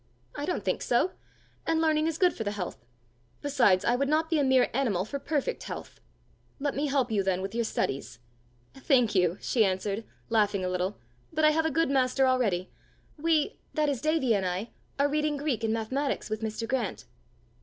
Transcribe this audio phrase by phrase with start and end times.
[0.35, 1.11] "I don't think so
[1.67, 2.83] and learning is good for the health.
[3.43, 6.01] Besides, I would not be a mere animal for perfect health!"
[6.59, 8.17] "Let me help you then with your studies."
[8.73, 10.97] "Thank you," she answered, laughing a little,
[11.31, 12.71] "but I have a good master already!
[13.15, 16.67] We, that is Davie and I, are reading Greek and mathematics with Mr.
[16.67, 17.05] Grant."